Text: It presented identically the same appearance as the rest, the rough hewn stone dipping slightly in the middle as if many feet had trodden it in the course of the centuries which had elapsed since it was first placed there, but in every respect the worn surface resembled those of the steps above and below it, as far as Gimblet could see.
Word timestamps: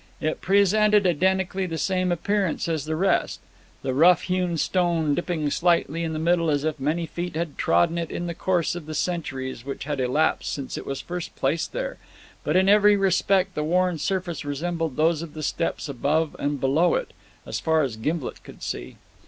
It 0.19 0.41
presented 0.41 1.05
identically 1.05 1.67
the 1.67 1.77
same 1.77 2.11
appearance 2.11 2.67
as 2.67 2.85
the 2.85 2.95
rest, 2.95 3.39
the 3.83 3.93
rough 3.93 4.23
hewn 4.23 4.57
stone 4.57 5.13
dipping 5.13 5.51
slightly 5.51 6.03
in 6.03 6.11
the 6.13 6.17
middle 6.17 6.49
as 6.49 6.63
if 6.63 6.79
many 6.79 7.05
feet 7.05 7.35
had 7.35 7.55
trodden 7.55 7.99
it 7.99 8.09
in 8.09 8.25
the 8.25 8.33
course 8.33 8.73
of 8.73 8.87
the 8.87 8.95
centuries 8.95 9.63
which 9.63 9.83
had 9.83 9.99
elapsed 9.99 10.51
since 10.51 10.75
it 10.75 10.87
was 10.87 11.01
first 11.01 11.35
placed 11.35 11.71
there, 11.71 11.97
but 12.43 12.55
in 12.55 12.67
every 12.67 12.97
respect 12.97 13.53
the 13.53 13.63
worn 13.63 13.99
surface 13.99 14.43
resembled 14.43 14.97
those 14.97 15.21
of 15.21 15.35
the 15.35 15.43
steps 15.43 15.87
above 15.87 16.35
and 16.39 16.59
below 16.59 16.95
it, 16.95 17.13
as 17.45 17.59
far 17.59 17.83
as 17.83 17.95
Gimblet 17.95 18.43
could 18.43 18.63
see. 18.63 18.95